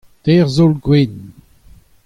[0.23, 1.17] teir zaol gwenn.